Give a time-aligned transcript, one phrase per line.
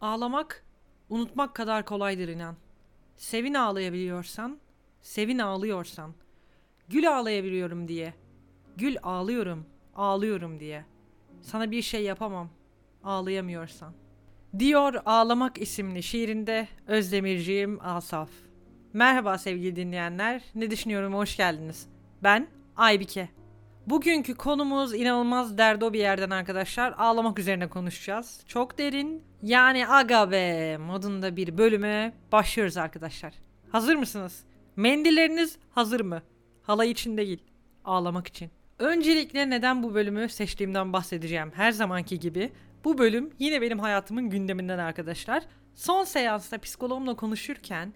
[0.00, 0.64] Ağlamak,
[1.08, 2.56] unutmak kadar kolaydır inan.
[3.16, 4.58] Sevin ağlayabiliyorsan,
[5.02, 6.14] sevin ağlıyorsan.
[6.88, 8.14] Gül ağlayabiliyorum diye.
[8.76, 10.84] Gül ağlıyorum, ağlıyorum diye.
[11.42, 12.50] Sana bir şey yapamam,
[13.04, 13.92] ağlayamıyorsan.
[14.58, 18.30] Diyor Ağlamak isimli şiirinde Özdemirciğim Asaf.
[18.92, 21.88] Merhaba sevgili dinleyenler, ne düşünüyorum hoş geldiniz.
[22.22, 23.28] Ben Aybike.
[23.90, 26.94] Bugünkü konumuz inanılmaz derdo bir yerden arkadaşlar.
[26.98, 28.40] Ağlamak üzerine konuşacağız.
[28.46, 33.34] Çok derin yani aga be modunda bir bölüme başlıyoruz arkadaşlar.
[33.72, 34.44] Hazır mısınız?
[34.76, 36.22] Mendilleriniz hazır mı?
[36.62, 37.42] Halay için değil,
[37.84, 38.50] ağlamak için.
[38.78, 41.52] Öncelikle neden bu bölümü seçtiğimden bahsedeceğim.
[41.54, 42.52] Her zamanki gibi
[42.84, 45.42] bu bölüm yine benim hayatımın gündeminden arkadaşlar.
[45.74, 47.92] Son seansta psikologumla konuşurken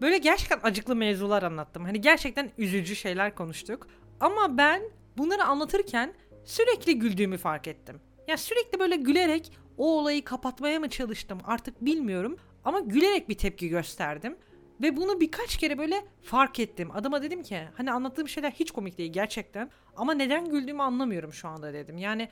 [0.00, 1.84] böyle gerçekten acıklı mevzular anlattım.
[1.84, 3.86] Hani gerçekten üzücü şeyler konuştuk.
[4.20, 4.82] Ama ben
[5.18, 6.14] bunları anlatırken
[6.44, 8.00] sürekli güldüğümü fark ettim.
[8.28, 12.36] Ya sürekli böyle gülerek o olayı kapatmaya mı çalıştım artık bilmiyorum.
[12.64, 14.36] Ama gülerek bir tepki gösterdim.
[14.82, 16.90] Ve bunu birkaç kere böyle fark ettim.
[16.90, 19.70] Adama dedim ki hani anlattığım şeyler hiç komik değil gerçekten.
[19.96, 21.98] Ama neden güldüğümü anlamıyorum şu anda dedim.
[21.98, 22.28] Yani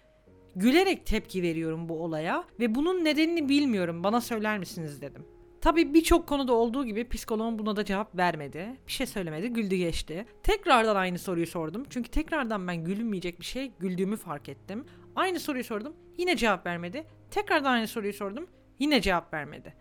[0.56, 4.04] gülerek tepki veriyorum bu olaya ve bunun nedenini bilmiyorum.
[4.04, 5.26] Bana söyler misiniz dedim.
[5.62, 8.76] Tabii birçok konuda olduğu gibi psikoloğum buna da cevap vermedi.
[8.86, 10.26] Bir şey söylemedi, güldü geçti.
[10.42, 11.84] Tekrardan aynı soruyu sordum.
[11.90, 14.84] Çünkü tekrardan ben gülünmeyecek bir şey güldüğümü fark ettim.
[15.16, 17.04] Aynı soruyu sordum, yine cevap vermedi.
[17.30, 18.46] Tekrardan aynı soruyu sordum,
[18.78, 19.74] yine cevap vermedi.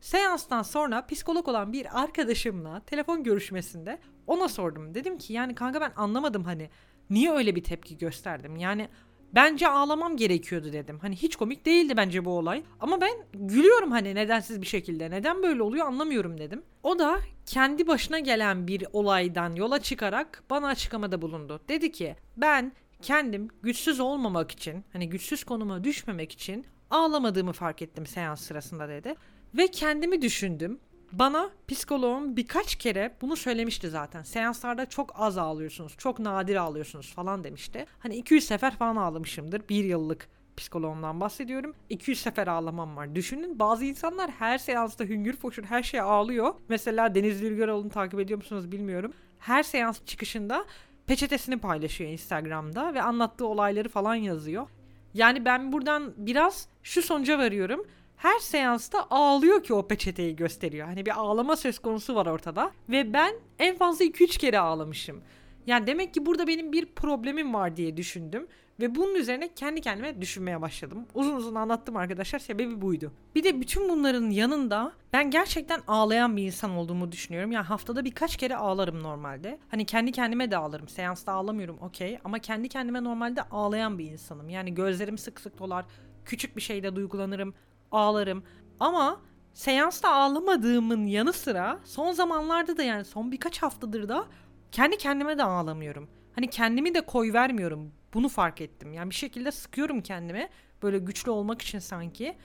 [0.00, 4.94] Seanstan sonra psikolog olan bir arkadaşımla telefon görüşmesinde ona sordum.
[4.94, 6.70] Dedim ki yani kanka ben anlamadım hani
[7.10, 8.56] niye öyle bir tepki gösterdim?
[8.56, 8.88] Yani
[9.32, 10.98] bence ağlamam gerekiyordu dedim.
[11.02, 12.62] Hani hiç komik değildi bence bu olay.
[12.80, 15.10] Ama ben gülüyorum hani nedensiz bir şekilde.
[15.10, 16.62] Neden böyle oluyor anlamıyorum dedim.
[16.82, 21.60] O da kendi başına gelen bir olaydan yola çıkarak bana açıklamada bulundu.
[21.68, 28.06] Dedi ki ben kendim güçsüz olmamak için hani güçsüz konuma düşmemek için ağlamadığımı fark ettim
[28.06, 29.14] seans sırasında dedi.
[29.54, 30.80] Ve kendimi düşündüm.
[31.12, 34.22] Bana psikoloğum birkaç kere bunu söylemişti zaten.
[34.22, 37.86] Seanslarda çok az ağlıyorsunuz, çok nadir ağlıyorsunuz falan demişti.
[37.98, 39.68] Hani 200 sefer falan ağlamışımdır.
[39.68, 41.74] Bir yıllık psikoloğumdan bahsediyorum.
[41.88, 43.14] 200 sefer ağlamam var.
[43.14, 46.54] Düşünün bazı insanlar her seansta hüngür foşur her şey ağlıyor.
[46.68, 49.12] Mesela Deniz Bilgeroğlu'nu takip ediyor musunuz bilmiyorum.
[49.38, 50.64] Her seans çıkışında
[51.06, 54.66] peçetesini paylaşıyor Instagram'da ve anlattığı olayları falan yazıyor.
[55.14, 57.84] Yani ben buradan biraz şu sonuca varıyorum
[58.18, 60.86] her seansta ağlıyor ki o peçeteyi gösteriyor.
[60.86, 62.70] Hani bir ağlama söz konusu var ortada.
[62.88, 65.22] Ve ben en fazla 2-3 kere ağlamışım.
[65.66, 68.46] Yani demek ki burada benim bir problemim var diye düşündüm.
[68.80, 71.06] Ve bunun üzerine kendi kendime düşünmeye başladım.
[71.14, 73.12] Uzun uzun anlattım arkadaşlar sebebi buydu.
[73.34, 77.52] Bir de bütün bunların yanında ben gerçekten ağlayan bir insan olduğumu düşünüyorum.
[77.52, 79.58] Yani haftada birkaç kere ağlarım normalde.
[79.68, 80.88] Hani kendi kendime de ağlarım.
[80.88, 82.18] Seansta ağlamıyorum okey.
[82.24, 84.48] Ama kendi kendime normalde ağlayan bir insanım.
[84.48, 85.84] Yani gözlerim sık sık dolar.
[86.24, 87.54] Küçük bir şeyde duygulanırım
[87.92, 88.42] ağlarım.
[88.80, 89.20] Ama
[89.54, 94.26] seansta ağlamadığımın yanı sıra son zamanlarda da yani son birkaç haftadır da
[94.72, 96.08] kendi kendime de ağlamıyorum.
[96.34, 97.92] Hani kendimi de koy vermiyorum.
[98.14, 98.92] Bunu fark ettim.
[98.92, 100.48] Yani bir şekilde sıkıyorum kendimi.
[100.82, 102.36] Böyle güçlü olmak için sanki.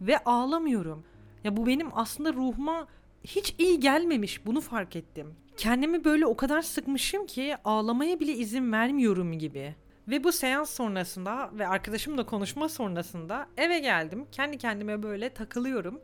[0.00, 1.04] Ve ağlamıyorum.
[1.44, 2.86] Ya bu benim aslında ruhuma
[3.24, 4.46] hiç iyi gelmemiş.
[4.46, 5.34] Bunu fark ettim.
[5.56, 9.74] Kendimi böyle o kadar sıkmışım ki ağlamaya bile izin vermiyorum gibi.
[10.08, 14.26] Ve bu seans sonrasında ve arkadaşımla konuşma sonrasında eve geldim.
[14.32, 16.00] Kendi kendime böyle takılıyorum.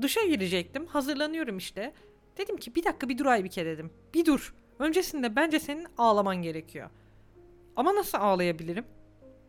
[0.00, 0.86] Duşa girecektim.
[0.86, 1.92] Hazırlanıyorum işte.
[2.38, 3.90] Dedim ki bir dakika bir dur Aybike dedim.
[4.14, 4.54] Bir dur.
[4.78, 6.90] Öncesinde bence senin ağlaman gerekiyor.
[7.76, 8.84] Ama nasıl ağlayabilirim?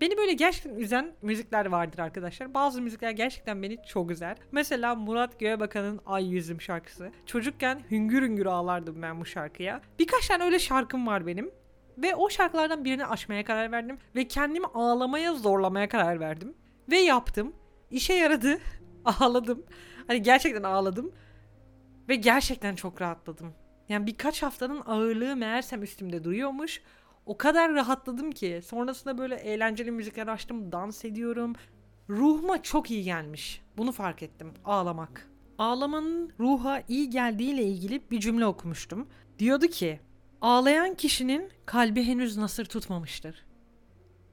[0.02, 2.54] Beni böyle gerçekten üzen müzikler vardır arkadaşlar.
[2.54, 4.38] Bazı müzikler gerçekten beni çok üzer.
[4.52, 7.12] Mesela Murat Göğebakan'ın Ay Yüzüm şarkısı.
[7.26, 9.82] Çocukken hüngür hüngür ağlardım ben bu şarkıya.
[10.00, 11.52] Birkaç tane öyle şarkım var benim.
[12.02, 13.98] Ve o şarkılardan birini açmaya karar verdim.
[14.16, 16.54] Ve kendimi ağlamaya zorlamaya karar verdim.
[16.90, 17.54] Ve yaptım.
[17.92, 18.60] İşe yaradı.
[19.06, 19.66] Ağladım.
[20.08, 21.12] Hani gerçekten ağladım.
[22.10, 23.54] Ve gerçekten çok rahatladım.
[23.90, 26.82] Yani birkaç haftanın ağırlığı meğersem üstümde duruyormuş.
[27.26, 28.62] O kadar rahatladım ki.
[28.66, 30.72] Sonrasında böyle eğlenceli müzikler açtım.
[30.72, 31.56] Dans ediyorum.
[32.10, 33.62] Ruhuma çok iyi gelmiş.
[33.78, 34.54] Bunu fark ettim.
[34.66, 35.30] Ağlamak.
[35.58, 39.08] Ağlamanın ruha iyi geldiğiyle ilgili bir cümle okumuştum.
[39.40, 40.00] Diyordu ki
[40.42, 43.46] Ağlayan kişinin kalbi henüz nasır tutmamıştır.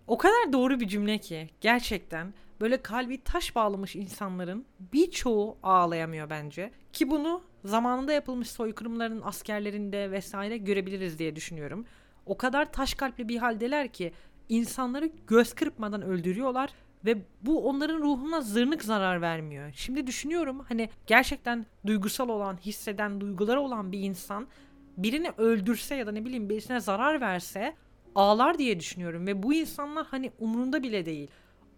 [0.06, 6.70] O kadar doğru bir cümle ki gerçekten böyle kalbi taş bağlamış insanların birçoğu ağlayamıyor bence.
[6.93, 11.87] Ki bunu zamanında yapılmış soykırımların askerlerinde vesaire görebiliriz diye düşünüyorum.
[12.26, 14.12] O kadar taş kalpli bir haldeler ki
[14.49, 16.70] insanları göz kırpmadan öldürüyorlar
[17.05, 19.73] ve bu onların ruhuna zırnık zarar vermiyor.
[19.75, 24.47] Şimdi düşünüyorum hani gerçekten duygusal olan, hisseden, duyguları olan bir insan
[24.96, 27.75] birini öldürse ya da ne bileyim birisine zarar verse
[28.14, 31.31] ağlar diye düşünüyorum ve bu insanlar hani umurunda bile değil.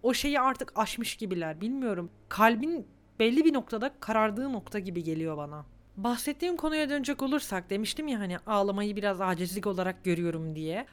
[0.02, 2.10] O şeyi artık aşmış gibiler bilmiyorum.
[2.28, 2.86] Kalbin
[3.18, 5.66] belli bir noktada karardığı nokta gibi geliyor bana.
[5.96, 10.86] Bahsettiğim konuya dönecek olursak demiştim ya hani ağlamayı biraz acizlik olarak görüyorum diye.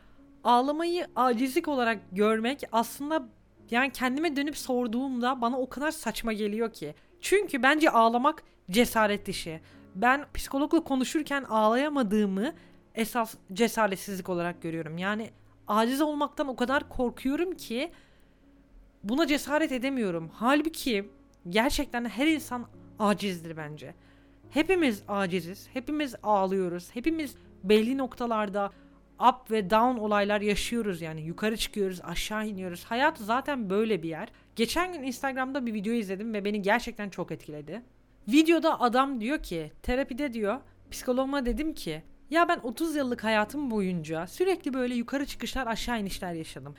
[0.43, 3.29] Ağlamayı acizlik olarak görmek aslında
[3.71, 6.95] yani kendime dönüp sorduğumda bana o kadar saçma geliyor ki.
[7.21, 9.61] Çünkü bence ağlamak cesaret işi.
[9.95, 12.53] Ben psikologla konuşurken ağlayamadığımı
[12.95, 14.97] esas cesaretsizlik olarak görüyorum.
[14.97, 15.29] Yani
[15.67, 17.91] aciz olmaktan o kadar korkuyorum ki
[19.03, 20.29] buna cesaret edemiyorum.
[20.33, 21.09] Halbuki
[21.49, 22.67] gerçekten her insan
[22.99, 23.93] acizdir bence.
[24.49, 28.71] Hepimiz aciziz, hepimiz ağlıyoruz, hepimiz belli noktalarda
[29.19, 31.21] up ve down olaylar yaşıyoruz yani.
[31.21, 32.83] Yukarı çıkıyoruz, aşağı iniyoruz.
[32.83, 34.29] Hayat zaten böyle bir yer.
[34.55, 37.81] Geçen gün Instagram'da bir video izledim ve beni gerçekten çok etkiledi.
[38.27, 40.59] Videoda adam diyor ki, terapide diyor,
[40.91, 46.33] psikologuma dedim ki, ya ben 30 yıllık hayatım boyunca sürekli böyle yukarı çıkışlar, aşağı inişler
[46.33, 46.75] yaşadım.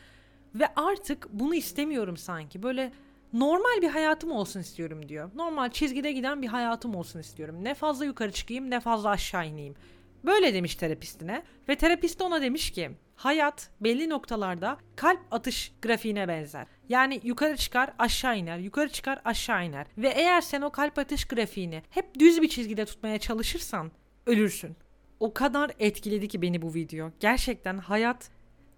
[0.55, 2.63] Ve artık bunu istemiyorum sanki.
[2.63, 2.93] Böyle
[3.33, 5.31] normal bir hayatım olsun istiyorum diyor.
[5.35, 7.57] Normal çizgide giden bir hayatım olsun istiyorum.
[7.63, 9.75] Ne fazla yukarı çıkayım ne fazla aşağı ineyim.
[10.25, 16.67] Böyle demiş terapistine ve terapist ona demiş ki hayat belli noktalarda kalp atış grafiğine benzer.
[16.89, 19.87] Yani yukarı çıkar aşağı iner, yukarı çıkar aşağı iner.
[19.99, 23.91] Ve eğer sen o kalp atış grafiğini hep düz bir çizgide tutmaya çalışırsan
[24.27, 24.77] ölürsün.
[25.21, 27.11] O kadar etkiledi ki beni bu video.
[27.21, 28.31] Gerçekten hayat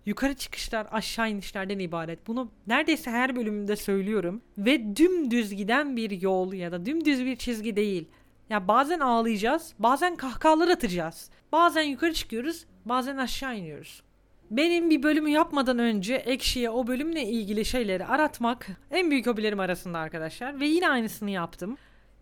[0.06, 2.26] yukarı çıkışlar aşağı inişlerden ibaret.
[2.26, 4.42] Bunu neredeyse her bölümümde söylüyorum.
[4.58, 8.08] Ve dümdüz giden bir yol ya da dümdüz bir çizgi değil.
[8.50, 11.30] Ya bazen ağlayacağız, bazen kahkahalar atacağız.
[11.52, 14.02] Bazen yukarı çıkıyoruz, bazen aşağı iniyoruz.
[14.50, 19.98] Benim bir bölümü yapmadan önce Ekşi'ye o bölümle ilgili şeyleri aratmak en büyük hobilerim arasında
[19.98, 20.60] arkadaşlar.
[20.60, 21.76] Ve yine aynısını yaptım.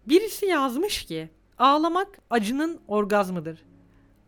[0.08, 1.28] Birisi yazmış ki
[1.58, 3.58] ağlamak acının orgazmıdır.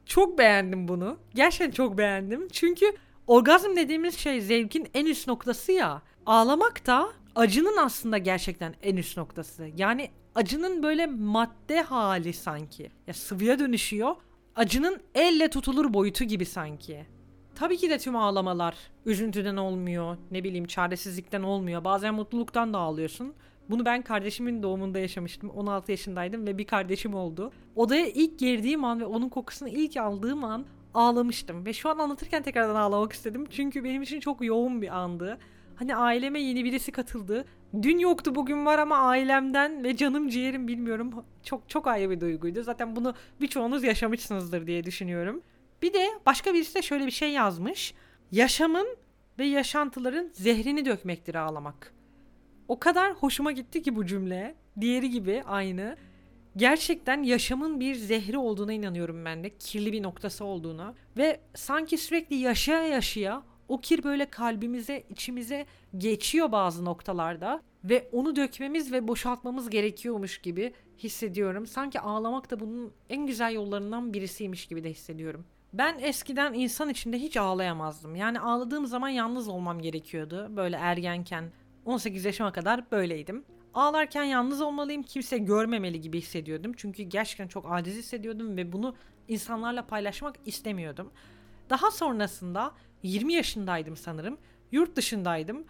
[0.06, 1.18] Çok beğendim bunu.
[1.34, 2.48] Gerçekten çok beğendim.
[2.52, 2.86] Çünkü
[3.26, 6.02] orgazm dediğimiz şey zevkin en üst noktası ya.
[6.26, 9.68] Ağlamak da acının aslında gerçekten en üst noktası.
[9.76, 12.90] Yani acının böyle madde hali sanki.
[13.06, 14.16] Ya sıvıya dönüşüyor.
[14.56, 17.06] Acının elle tutulur boyutu gibi sanki.
[17.54, 18.76] Tabii ki de tüm ağlamalar
[19.06, 21.84] üzüntüden olmuyor, ne bileyim çaresizlikten olmuyor.
[21.84, 23.34] Bazen mutluluktan da ağlıyorsun.
[23.70, 25.50] Bunu ben kardeşimin doğumunda yaşamıştım.
[25.50, 27.52] 16 yaşındaydım ve bir kardeşim oldu.
[27.76, 31.66] Odaya ilk girdiğim an ve onun kokusunu ilk aldığım an ağlamıştım.
[31.66, 33.46] Ve şu an anlatırken tekrardan ağlamak istedim.
[33.50, 35.38] Çünkü benim için çok yoğun bir andı.
[35.76, 37.44] Hani aileme yeni birisi katıldı.
[37.82, 41.24] Dün yoktu bugün var ama ailemden ve canım ciğerim bilmiyorum.
[41.42, 42.62] Çok çok ayrı bir duyguydu.
[42.62, 45.42] Zaten bunu birçoğunuz yaşamışsınızdır diye düşünüyorum.
[45.82, 47.94] Bir de başka birisi de şöyle bir şey yazmış.
[48.32, 48.96] Yaşamın
[49.38, 51.94] ve yaşantıların zehrini dökmektir ağlamak.
[52.68, 54.54] O kadar hoşuma gitti ki bu cümle.
[54.80, 55.96] Diğeri gibi aynı.
[56.56, 59.50] Gerçekten yaşamın bir zehri olduğuna inanıyorum ben de.
[59.58, 60.94] Kirli bir noktası olduğuna.
[61.16, 65.66] Ve sanki sürekli yaşaya yaşaya o kir böyle kalbimize, içimize
[65.98, 71.66] geçiyor bazı noktalarda ve onu dökmemiz ve boşaltmamız gerekiyormuş gibi hissediyorum.
[71.66, 75.44] Sanki ağlamak da bunun en güzel yollarından birisiymiş gibi de hissediyorum.
[75.72, 78.16] Ben eskiden insan içinde hiç ağlayamazdım.
[78.16, 80.48] Yani ağladığım zaman yalnız olmam gerekiyordu.
[80.56, 81.52] Böyle ergenken
[81.84, 83.44] 18 yaşıma kadar böyleydim.
[83.74, 86.72] Ağlarken yalnız olmalıyım, kimse görmemeli gibi hissediyordum.
[86.76, 88.94] Çünkü gerçekten çok aciz hissediyordum ve bunu
[89.28, 91.10] insanlarla paylaşmak istemiyordum.
[91.70, 92.72] Daha sonrasında
[93.02, 94.38] 20 yaşındaydım sanırım.
[94.72, 95.64] Yurt dışındaydım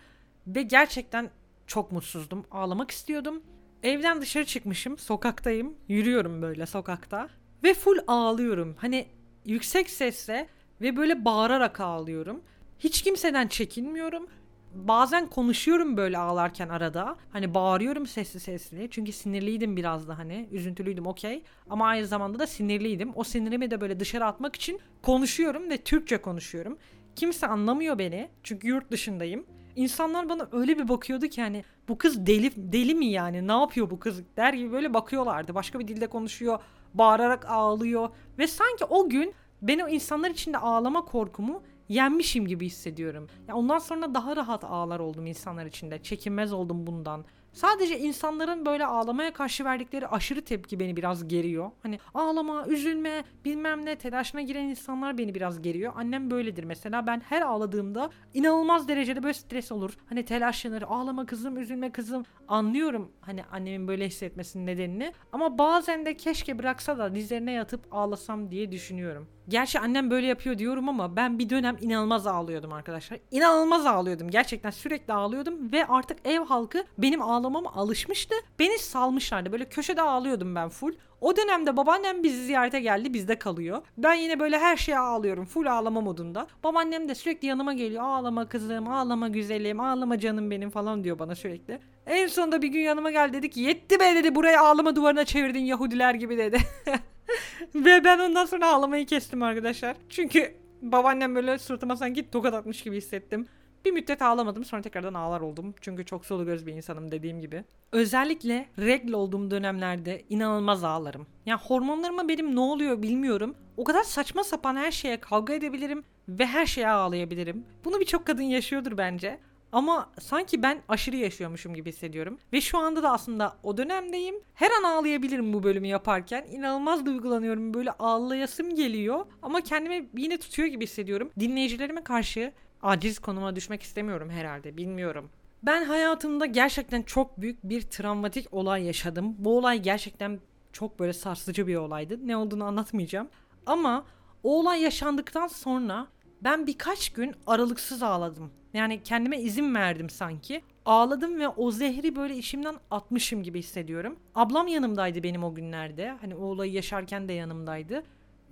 [0.47, 1.31] ve gerçekten
[1.67, 2.45] çok mutsuzdum.
[2.51, 3.43] Ağlamak istiyordum.
[3.83, 5.75] Evden dışarı çıkmışım, sokaktayım.
[5.89, 7.29] Yürüyorum böyle sokakta
[7.65, 8.77] ve full ağlıyorum.
[8.79, 9.07] Hani
[9.45, 10.49] yüksek sesle
[10.81, 12.43] ve böyle bağırarak ağlıyorum.
[12.79, 14.29] Hiç kimseden çekinmiyorum.
[14.75, 17.17] Bazen konuşuyorum böyle ağlarken arada.
[17.33, 18.89] Hani bağırıyorum sesli sesli.
[18.91, 20.49] Çünkü sinirliydim biraz da hani.
[20.53, 21.43] Üzüntülüydüm okey.
[21.71, 23.13] Ama aynı zamanda da sinirliydim.
[23.15, 26.79] O sinirimi de böyle dışarı atmak için konuşuyorum ve Türkçe konuşuyorum.
[27.19, 28.29] Kimse anlamıyor beni.
[28.43, 29.47] Çünkü yurt dışındayım.
[29.77, 33.49] İnsanlar bana öyle bir bakıyordu ki hani bu kız deli deli mi yani?
[33.49, 34.23] Ne yapıyor bu kız?
[34.37, 35.55] Der gibi böyle bakıyorlardı.
[35.55, 36.59] Başka bir dilde konuşuyor,
[36.95, 38.09] bağırarak ağlıyor
[38.39, 43.29] ve sanki o gün ben o insanlar içinde ağlama korkumu yenmişim gibi hissediyorum.
[43.49, 46.03] Ya ondan sonra daha rahat ağlar oldum insanlar içinde.
[46.03, 47.25] Çekinmez oldum bundan.
[47.53, 51.71] Sadece insanların böyle ağlamaya karşı verdikleri aşırı tepki beni biraz geriyor.
[51.83, 55.93] Hani ağlama, üzülme, bilmem ne telaşına giren insanlar beni biraz geriyor.
[55.97, 57.07] Annem böyledir mesela.
[57.07, 59.97] Ben her ağladığımda inanılmaz derecede böyle stres olur.
[60.09, 60.83] Hani telaşlanır.
[60.83, 62.25] Ağlama kızım, üzülme kızım.
[62.49, 65.13] Anlıyorum hani annemin böyle hissetmesinin nedenini.
[65.33, 69.29] Ama bazen de keşke bıraksa da dizlerine yatıp ağlasam diye düşünüyorum.
[69.49, 73.19] Gerçi annem böyle yapıyor diyorum ama ben bir dönem inanılmaz ağlıyordum arkadaşlar.
[73.31, 74.31] İnanılmaz ağlıyordum.
[74.31, 78.35] Gerçekten sürekli ağlıyordum ve artık ev halkı benim ağlamama alışmıştı.
[78.59, 79.53] Beni salmışlardı.
[79.53, 80.93] Böyle köşede ağlıyordum ben full.
[81.21, 83.83] O dönemde babaannem bizi ziyarete geldi bizde kalıyor.
[83.99, 85.45] Ben yine böyle her şeye ağlıyorum.
[85.45, 86.47] Full ağlama modunda.
[86.65, 88.03] Babaannem de sürekli yanıma geliyor.
[88.03, 91.79] Ağlama kızım, ağlama güzelim, ağlama canım benim falan diyor bana sürekli.
[92.07, 95.65] En sonunda bir gün yanıma geldi dedi ki yetti be dedi burayı ağlama duvarına çevirdin
[95.65, 96.59] Yahudiler gibi dedi.
[97.75, 99.97] Ve ben ondan sonra ağlamayı kestim arkadaşlar.
[100.09, 103.47] Çünkü babaannem böyle suratıma sanki tokat atmış gibi hissettim.
[103.89, 105.75] Bir müddet ağlamadım sonra tekrardan ağlar oldum.
[105.81, 107.65] Çünkü çok solu göz bir insanım dediğim gibi.
[107.93, 111.27] Özellikle regl olduğum dönemlerde inanılmaz ağlarım.
[111.47, 113.55] Yani hormonlarıma benim ne oluyor bilmiyorum.
[113.77, 117.65] O kadar saçma sapan her şeye kavga edebilirim ve her şeye ağlayabilirim.
[117.85, 119.39] Bunu birçok kadın yaşıyordur bence.
[119.73, 122.39] Ama sanki ben aşırı yaşıyormuşum gibi hissediyorum.
[122.53, 124.35] Ve şu anda da aslında o dönemdeyim.
[124.55, 126.47] Her an ağlayabilirim bu bölümü yaparken.
[126.51, 127.75] İnanılmaz duygulanıyorum.
[127.75, 129.27] Böyle ağlayasım geliyor.
[129.43, 131.31] Ama kendimi yine tutuyor gibi hissediyorum.
[131.41, 134.77] Dinleyicilerime karşı aciz konuma düşmek istemiyorum herhalde.
[134.77, 135.31] Bilmiyorum.
[135.63, 139.35] Ben hayatımda gerçekten çok büyük bir travmatik olay yaşadım.
[139.39, 140.41] Bu olay gerçekten
[140.73, 142.27] çok böyle sarsıcı bir olaydı.
[142.27, 143.29] Ne olduğunu anlatmayacağım.
[143.67, 144.05] Ama
[144.43, 146.07] o olay yaşandıktan sonra
[146.43, 148.51] ben birkaç gün aralıksız ağladım.
[148.75, 150.63] Yani kendime izin verdim sanki.
[150.85, 154.17] Ağladım ve o zehri böyle içimden atmışım gibi hissediyorum.
[154.35, 156.17] Ablam yanımdaydı benim o günlerde.
[156.21, 158.03] Hani o olayı yaşarken de yanımdaydı.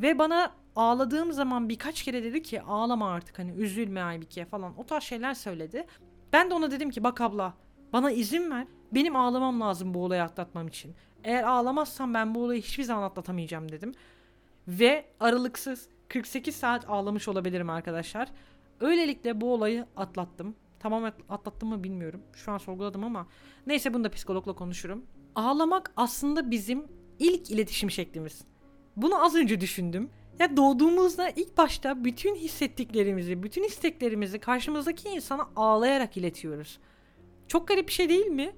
[0.00, 4.86] Ve bana ağladığım zaman birkaç kere dedi ki ağlama artık hani üzülme Aybike falan o
[4.86, 5.86] tarz şeyler söyledi.
[6.32, 7.54] Ben de ona dedim ki bak abla
[7.92, 10.94] bana izin ver benim ağlamam lazım bu olayı atlatmam için.
[11.24, 13.92] Eğer ağlamazsam ben bu olayı hiçbir zaman atlatamayacağım dedim.
[14.68, 18.28] Ve aralıksız 48 saat ağlamış olabilirim arkadaşlar.
[18.80, 20.54] Öylelikle bu olayı atlattım.
[20.80, 22.22] Tamam atlattım mı bilmiyorum.
[22.34, 23.26] Şu an sorguladım ama
[23.66, 25.04] neyse bunu da psikologla konuşurum.
[25.34, 26.84] Ağlamak aslında bizim
[27.18, 28.44] ilk iletişim şeklimiz.
[28.96, 30.10] Bunu az önce düşündüm.
[30.38, 36.78] Ya doğduğumuzda ilk başta bütün hissettiklerimizi, bütün isteklerimizi karşımızdaki insana ağlayarak iletiyoruz.
[37.48, 38.52] Çok garip bir şey değil mi?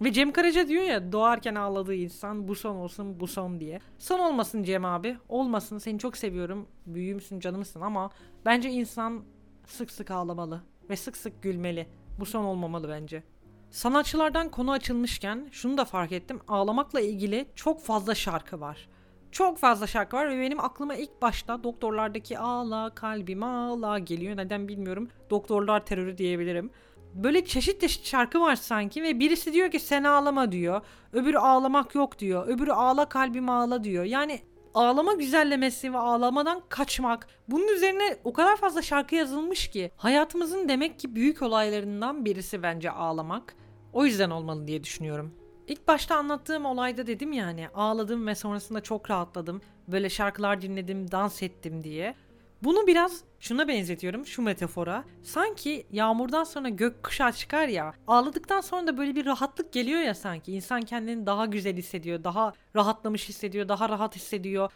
[0.00, 3.80] Ve Cem Karaca diyor ya doğarken ağladığı insan bu son olsun bu son diye.
[3.98, 5.16] Son olmasın Cem abi.
[5.28, 6.68] Olmasın seni çok seviyorum.
[6.86, 8.10] Büyüğümsün canımsın ama
[8.44, 9.24] bence insan
[9.66, 11.86] sık sık ağlamalı ve sık sık gülmeli.
[12.20, 13.22] Bu son olmamalı bence.
[13.70, 16.40] Sanatçılardan konu açılmışken şunu da fark ettim.
[16.48, 18.88] Ağlamakla ilgili çok fazla şarkı var.
[19.32, 24.36] Çok fazla şarkı var ve benim aklıma ilk başta doktorlardaki ağla kalbim ağla geliyor.
[24.36, 25.08] Neden bilmiyorum.
[25.30, 26.70] Doktorlar terörü diyebilirim.
[27.14, 30.80] Böyle çeşit çeşit şarkı var sanki ve birisi diyor ki sen ağlama diyor.
[31.12, 32.48] Öbürü ağlamak yok diyor.
[32.48, 34.04] Öbürü ağla kalbim ağla diyor.
[34.04, 34.40] Yani
[34.74, 37.26] ağlama güzellemesi ve ağlamadan kaçmak.
[37.48, 42.90] Bunun üzerine o kadar fazla şarkı yazılmış ki hayatımızın demek ki büyük olaylarından birisi bence
[42.90, 43.54] ağlamak.
[43.92, 45.41] O yüzden olmalı diye düşünüyorum.
[45.66, 49.60] İlk başta anlattığım olayda dedim yani ağladım ve sonrasında çok rahatladım.
[49.88, 52.14] Böyle şarkılar dinledim, dans ettim diye.
[52.62, 55.04] Bunu biraz şuna benzetiyorum şu metafora.
[55.22, 57.94] Sanki yağmurdan sonra gök kuşağı çıkar ya.
[58.06, 60.52] Ağladıktan sonra da böyle bir rahatlık geliyor ya sanki.
[60.52, 64.72] İnsan kendini daha güzel hissediyor, daha rahatlamış hissediyor, daha rahat hissediyor.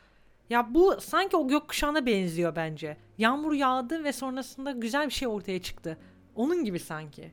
[0.51, 2.97] Ya bu sanki o gök kuşağına benziyor bence.
[3.19, 5.99] Yağmur yağdı ve sonrasında güzel bir şey ortaya çıktı.
[6.35, 7.33] Onun gibi sanki.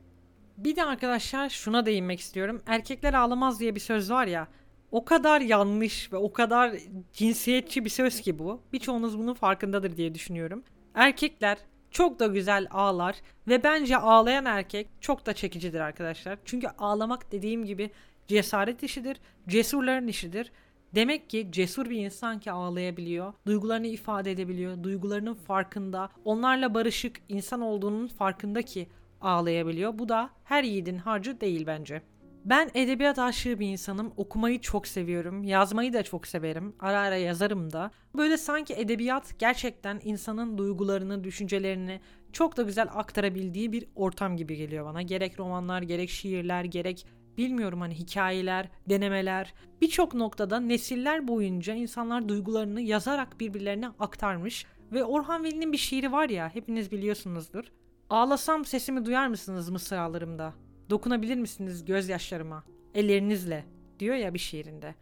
[0.56, 2.62] Bir de arkadaşlar şuna değinmek istiyorum.
[2.66, 4.48] Erkekler ağlamaz diye bir söz var ya.
[4.90, 6.72] O kadar yanlış ve o kadar
[7.12, 8.60] cinsiyetçi bir söz ki bu.
[8.72, 10.64] Birçoğunuz bunun farkındadır diye düşünüyorum.
[10.94, 11.58] Erkekler
[11.90, 13.16] çok da güzel ağlar
[13.48, 16.38] ve bence ağlayan erkek çok da çekicidir arkadaşlar.
[16.44, 17.90] Çünkü ağlamak dediğim gibi
[18.28, 20.52] cesaret işidir, cesurların işidir.
[20.94, 27.60] Demek ki cesur bir insan ki ağlayabiliyor, duygularını ifade edebiliyor, duygularının farkında, onlarla barışık insan
[27.60, 28.88] olduğunun farkında ki
[29.24, 29.98] ağlayabiliyor.
[29.98, 32.02] Bu da her yiğidin harcı değil bence.
[32.44, 34.12] Ben edebiyat aşığı bir insanım.
[34.16, 35.44] Okumayı çok seviyorum.
[35.44, 36.76] Yazmayı da çok severim.
[36.80, 37.90] Ara ara yazarım da.
[38.16, 42.00] Böyle sanki edebiyat gerçekten insanın duygularını, düşüncelerini
[42.32, 45.02] çok da güzel aktarabildiği bir ortam gibi geliyor bana.
[45.02, 47.06] Gerek romanlar, gerek şiirler, gerek
[47.38, 49.54] bilmiyorum hani hikayeler, denemeler.
[49.80, 54.66] Birçok noktada nesiller boyunca insanlar duygularını yazarak birbirlerine aktarmış.
[54.92, 57.64] Ve Orhan Veli'nin bir şiiri var ya hepiniz biliyorsunuzdur.
[58.10, 60.54] Ağlasam sesimi duyar mısınız mısralarımda?
[60.90, 62.64] Dokunabilir misiniz gözyaşlarıma?
[62.94, 63.64] Ellerinizle
[63.98, 64.94] diyor ya bir şiirinde.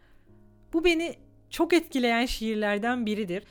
[0.73, 1.15] Bu beni
[1.49, 3.43] çok etkileyen şiirlerden biridir.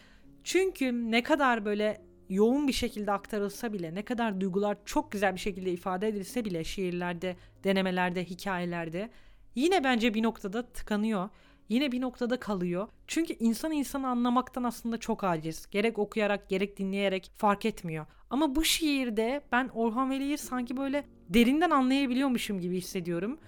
[0.44, 5.40] Çünkü ne kadar böyle yoğun bir şekilde aktarılsa bile, ne kadar duygular çok güzel bir
[5.40, 9.10] şekilde ifade edilse bile şiirlerde, denemelerde, hikayelerde
[9.54, 11.28] yine bence bir noktada tıkanıyor.
[11.68, 12.88] Yine bir noktada kalıyor.
[13.06, 15.66] Çünkü insan insanı anlamaktan aslında çok aciz.
[15.70, 18.06] Gerek okuyarak, gerek dinleyerek fark etmiyor.
[18.32, 23.38] Ama bu şiirde ben Orhan Veli'yi sanki böyle derinden anlayabiliyormuşum gibi hissediyorum.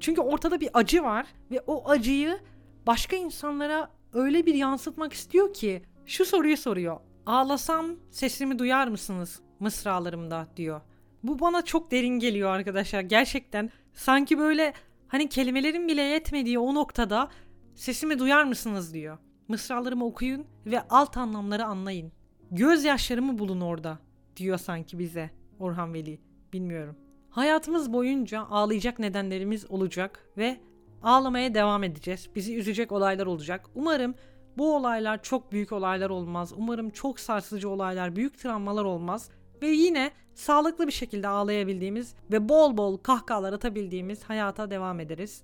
[0.00, 2.38] Çünkü ortada bir acı var ve o acıyı
[2.86, 7.00] başka insanlara öyle bir yansıtmak istiyor ki şu soruyu soruyor.
[7.26, 10.80] Ağlasam sesimi duyar mısınız mısralarımda diyor.
[11.22, 13.00] Bu bana çok derin geliyor arkadaşlar.
[13.00, 14.72] Gerçekten sanki böyle
[15.08, 17.28] hani kelimelerin bile yetmediği o noktada
[17.74, 19.18] sesimi duyar mısınız diyor.
[19.48, 22.12] Mısralarımı okuyun ve alt anlamları anlayın.
[22.50, 23.98] Gözyaşlarımı bulun orada
[24.40, 26.20] diyor sanki bize Orhan Veli.
[26.52, 26.96] Bilmiyorum.
[27.30, 30.60] Hayatımız boyunca ağlayacak nedenlerimiz olacak ve
[31.02, 32.30] ağlamaya devam edeceğiz.
[32.34, 33.66] Bizi üzecek olaylar olacak.
[33.74, 34.14] Umarım
[34.58, 36.52] bu olaylar çok büyük olaylar olmaz.
[36.56, 39.30] Umarım çok sarsıcı olaylar, büyük travmalar olmaz.
[39.62, 45.42] Ve yine sağlıklı bir şekilde ağlayabildiğimiz ve bol bol kahkahalar atabildiğimiz hayata devam ederiz.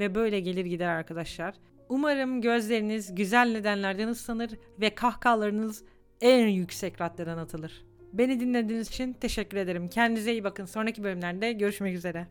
[0.00, 1.54] Ve böyle gelir gider arkadaşlar.
[1.88, 4.50] Umarım gözleriniz güzel nedenlerden ıslanır
[4.80, 5.84] ve kahkahalarınız
[6.20, 7.87] en yüksek raddeden atılır.
[8.12, 9.88] Beni dinlediğiniz için teşekkür ederim.
[9.88, 10.64] Kendinize iyi bakın.
[10.64, 12.26] Sonraki bölümlerde görüşmek üzere.